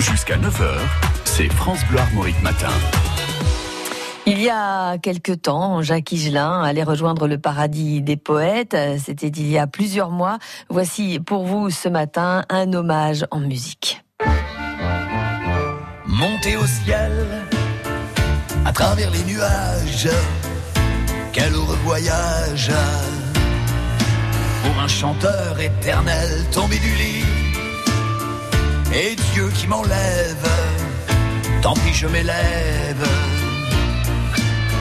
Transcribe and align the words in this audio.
Jusqu'à 0.00 0.36
9h, 0.36 0.78
c'est 1.24 1.48
France 1.48 1.80
Bleu 1.88 1.98
Armorique 1.98 2.40
Matin. 2.42 2.68
Il 4.26 4.40
y 4.40 4.50
a 4.50 4.98
quelque 4.98 5.32
temps, 5.32 5.82
Jacques 5.82 6.12
Higelin 6.12 6.62
allait 6.62 6.82
rejoindre 6.82 7.26
le 7.26 7.38
paradis 7.38 8.02
des 8.02 8.16
poètes. 8.16 8.76
C'était 9.02 9.28
il 9.28 9.48
y 9.48 9.56
a 9.56 9.66
plusieurs 9.66 10.10
mois. 10.10 10.38
Voici 10.68 11.18
pour 11.20 11.46
vous 11.46 11.70
ce 11.70 11.88
matin 11.88 12.44
un 12.50 12.72
hommage 12.72 13.26
en 13.30 13.40
musique. 13.40 14.02
Monter 16.06 16.56
au 16.56 16.66
ciel, 16.66 17.26
à 18.64 18.72
travers 18.72 19.10
les 19.10 19.24
nuages, 19.24 20.08
quel 21.32 21.52
heureux 21.52 21.78
voyage 21.84 22.70
pour 24.62 24.82
un 24.82 24.88
chanteur 24.88 25.60
éternel 25.60 26.44
tombé 26.52 26.76
du 26.78 26.94
lit 26.96 27.55
et 28.92 29.16
Dieu 29.32 29.48
qui 29.54 29.66
m'enlève, 29.66 30.48
tant 31.62 31.74
pis 31.74 31.94
je 31.94 32.06
m'élève. 32.06 33.06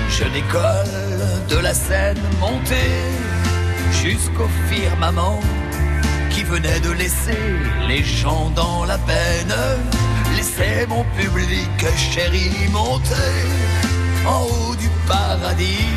Je 0.09 0.23
décolle 0.25 1.48
de 1.49 1.57
la 1.57 1.73
scène 1.73 2.21
montée 2.39 3.02
jusqu'au 3.91 4.49
firmament 4.70 5.41
qui 6.29 6.43
venait 6.43 6.79
de 6.79 6.91
laisser 6.91 7.43
les 7.88 8.03
gens 8.03 8.49
dans 8.55 8.85
la 8.85 8.98
peine. 8.98 9.55
Laisser 10.35 10.85
mon 10.87 11.03
public 11.17 11.79
chéri 11.98 12.49
monter 12.71 13.35
en 14.27 14.41
haut 14.43 14.76
du 14.76 14.90
paradis 15.07 15.87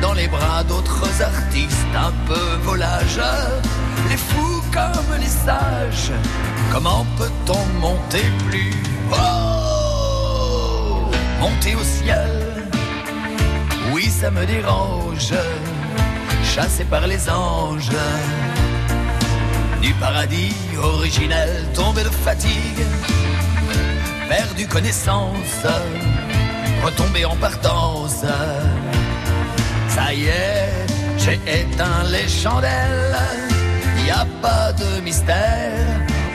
dans 0.00 0.12
les 0.14 0.28
bras 0.28 0.64
d'autres 0.64 1.22
artistes 1.22 1.94
un 1.94 2.12
peu 2.26 2.46
volageurs, 2.62 3.62
les 4.08 4.16
fous 4.16 4.62
comme 4.72 5.18
les 5.20 5.26
sages. 5.26 6.12
Comment 6.72 7.04
peut-on 7.16 7.64
monter 7.80 8.24
plus 8.48 8.72
haut? 9.12 9.16
Monter 11.40 11.74
au 11.74 11.82
ciel, 11.82 12.30
oui 13.92 14.04
ça 14.04 14.30
me 14.30 14.44
dérange, 14.46 15.34
chassé 16.44 16.84
par 16.84 17.06
les 17.06 17.28
anges. 17.28 17.90
Du 19.82 19.92
paradis 19.94 20.54
originel 20.82 21.66
tombé 21.74 22.04
de 22.04 22.10
fatigue, 22.10 22.84
perdu 24.28 24.66
connaissance, 24.66 25.64
retombé 26.84 27.24
en 27.24 27.36
partance. 27.36 28.24
Ça 29.88 30.12
y 30.12 30.26
est, 30.26 30.86
j'ai 31.18 31.40
éteint 31.46 32.04
les 32.10 32.28
chandelles. 32.28 33.16
Y 34.06 34.10
a 34.10 34.26
pas 34.42 34.72
de 34.72 35.00
mystère, 35.02 35.79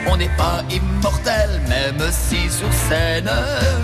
on 0.08 0.16
n'est 0.16 0.36
pas 0.36 0.62
immortel, 0.70 1.60
même 1.68 2.02
si 2.10 2.50
sur 2.50 2.72
scène 2.72 3.30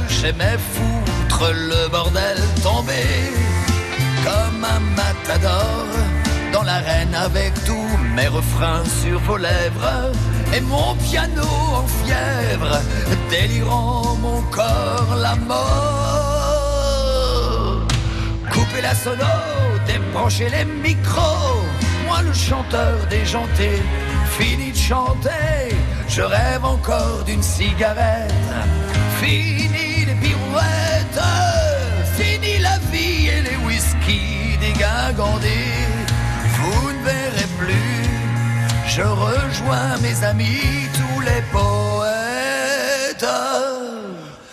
j'aimais 0.08 0.58
foutre 0.72 1.52
le 1.52 1.88
bordel 1.88 2.38
tomber 2.62 3.32
comme 4.24 4.64
un 4.64 4.80
matador 4.96 5.86
dans 6.52 6.62
l'arène 6.62 7.14
avec 7.14 7.52
tous 7.64 7.98
mes 8.14 8.28
refrains 8.28 8.84
sur 9.02 9.18
vos 9.20 9.38
lèvres 9.38 10.12
et 10.54 10.60
mon 10.60 10.94
piano 10.96 11.42
en 11.74 11.86
fièvre, 11.86 12.80
délirant 13.30 14.16
mon 14.20 14.42
corps 14.50 15.16
la 15.20 15.34
mort. 15.36 16.62
Couper 18.52 18.82
la 18.82 18.94
sono, 18.94 19.24
débrancher 19.86 20.50
les 20.50 20.64
micros. 20.66 21.62
Moi 22.06 22.22
le 22.22 22.32
chanteur 22.34 23.06
déjanté, 23.08 23.82
fini 24.38 24.72
de 24.72 24.76
chanter. 24.76 25.74
Je 26.14 26.20
rêve 26.20 26.62
encore 26.62 27.24
d'une 27.24 27.42
cigarette. 27.42 28.30
Fini 29.18 30.04
les 30.04 30.14
pirouettes. 30.14 31.24
Fini 32.18 32.58
la 32.58 32.76
vie 32.92 33.28
et 33.28 33.40
les 33.40 33.56
whisky 33.64 34.58
dégingandés. 34.60 35.88
Vous 36.56 36.92
ne 36.92 37.02
verrez 37.02 37.48
plus. 37.58 38.02
Je 38.88 39.00
rejoins 39.00 39.96
mes 40.02 40.22
amis, 40.22 40.86
tous 40.98 41.20
les 41.20 41.42
poètes. 41.50 43.26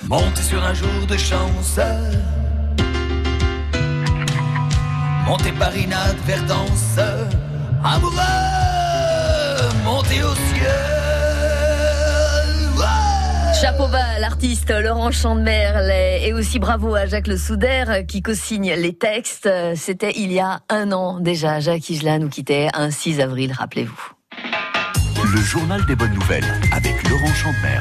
Monter 0.07 0.41
sur 0.41 0.63
un 0.63 0.73
jour 0.73 1.05
de 1.09 1.17
chance 1.17 1.77
Montez 5.27 5.51
par 5.51 5.75
inadvertance, 5.75 6.97
amoureux, 7.83 8.17
montez 9.83 10.23
au 10.23 10.33
ciel. 10.33 10.98
Chapeau 13.61 13.87
bas 13.89 14.05
à 14.15 14.19
l'artiste 14.19 14.71
Laurent 14.71 15.11
Chandemerle 15.11 15.91
et 15.91 16.31
aussi 16.31 16.59
bravo 16.59 16.95
à 16.95 17.07
Jacques 17.07 17.27
Le 17.27 17.35
Souder 17.35 18.05
qui 18.07 18.21
co-signe 18.21 18.73
les 18.73 18.93
textes. 18.93 19.49
C'était 19.75 20.13
il 20.15 20.31
y 20.31 20.39
a 20.39 20.61
un 20.69 20.93
an 20.93 21.19
déjà. 21.19 21.59
Jacques 21.59 21.89
Higelin 21.89 22.19
nous 22.19 22.29
quittait 22.29 22.69
un 22.73 22.89
6 22.89 23.19
avril, 23.19 23.51
rappelez-vous. 23.51 24.11
Le 25.33 25.41
journal 25.41 25.85
des 25.85 25.95
bonnes 25.95 26.13
nouvelles 26.13 26.45
avec 26.71 27.07
Laurent 27.09 27.33
Chandemerle. 27.33 27.77